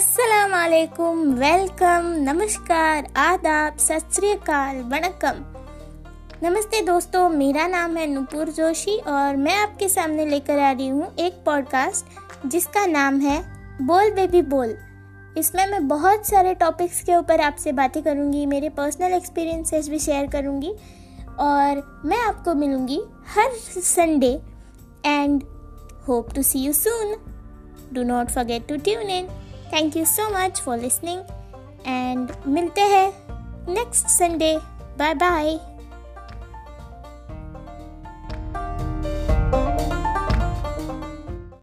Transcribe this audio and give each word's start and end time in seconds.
अस्सलाम 0.00 0.50
वालेकुम 0.50 1.18
नमस्कार 2.18 3.06
आदाब 3.16 3.76
सत 3.78 4.20
वणकम 4.20 5.42
नमस्ते 6.42 6.80
दोस्तों, 6.82 7.28
मेरा 7.28 7.66
नाम 7.66 7.96
है 7.96 8.06
नुपुर 8.06 8.50
जोशी 8.50 8.96
और 9.06 9.36
मैं 9.36 9.56
आपके 9.56 9.88
सामने 9.88 10.24
लेकर 10.26 10.58
आ 10.58 10.70
रही 10.70 10.86
हूँ 10.88 11.08
एक 11.16 11.42
पॉडकास्ट 11.46 12.46
जिसका 12.46 12.84
नाम 12.86 13.18
है 13.20 13.36
बोल 13.82 14.10
बेबी 14.10 14.42
बोल। 14.42 14.74
इसमें 15.38 15.66
मैं 15.66 15.86
बहुत 15.88 16.26
सारे 16.26 16.54
टॉपिक्स 16.54 17.02
के 17.02 17.16
ऊपर 17.16 17.40
आपसे 17.40 17.72
बातें 17.72 18.02
करूँगी, 18.02 18.46
मेरे 18.46 18.68
पर्सनल 18.70 19.14
एक्सपीरियंसेस 19.14 19.88
भी 19.88 19.98
शेयर 19.98 20.26
करूँगी 20.26 20.72
और 21.40 21.82
मैं 22.04 22.22
आपको 22.22 22.54
मिलूँगी 22.54 23.02
हर 23.34 23.50
Sunday 23.82 24.32
and 25.06 25.42
hope 26.08 26.34
to 26.34 26.42
see 26.42 26.58
you 26.58 26.72
soon 26.72 27.16
do 27.92 28.02
not 28.06 28.30
forget 28.30 28.66
to 28.68 28.76
tune 28.78 29.10
in 29.10 29.28
thank 29.73 29.97
you 29.97 30.05
so 30.05 30.29
much 30.29 30.61
for 30.61 30.77
listening 30.77 31.19
and 31.87 32.31
मिलते 32.47 32.81
हैं 32.81 33.07
नेक्स्ट 33.73 34.07
संडे 34.07 34.57
बाय 34.97 35.13
बाय 35.13 35.68